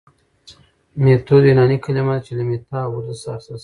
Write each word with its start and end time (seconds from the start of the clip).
ميتود 1.03 1.43
يوناني 1.49 1.77
کلمه 1.85 2.13
ده 2.17 2.21
چي 2.25 2.31
له 2.37 2.43
ميتا 2.49 2.77
او 2.85 2.89
هودس 2.95 3.17
څخه 3.23 3.31
اخستل 3.35 3.53
سوي 3.55 3.59